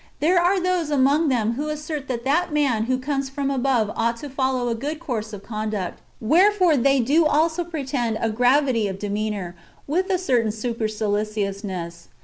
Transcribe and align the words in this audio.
There 0.19 0.41
are 0.41 0.59
those 0.59 0.89
among 0.89 1.29
them 1.29 1.53
who 1.53 1.69
assert 1.69 2.07
that 2.07 2.23
that 2.23 2.51
man 2.51 2.85
who 2.85 2.97
comes 2.97 3.29
from 3.29 3.51
above 3.51 3.91
ought 3.95 4.17
to 4.17 4.31
follow 4.31 4.69
a 4.69 4.73
good 4.73 4.99
course 4.99 5.31
of 5.31 5.43
conduct; 5.43 5.99
wherefore 6.19 6.75
they 6.75 6.99
do 6.99 7.23
also 7.27 7.63
pretend 7.63 8.17
a 8.19 8.31
gravity 8.31 8.87
[of 8.87 8.97
demeanour] 8.97 9.55
with 9.85 10.09
a 10.09 10.17
certain 10.17 10.51
superciliousness. 10.51 12.07